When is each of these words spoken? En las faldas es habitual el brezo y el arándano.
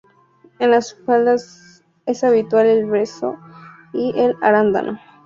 En 0.57 0.71
las 0.71 0.95
faldas 1.05 1.83
es 2.07 2.23
habitual 2.23 2.65
el 2.65 2.85
brezo 2.87 3.37
y 3.93 4.19
el 4.19 4.35
arándano. 4.41 4.99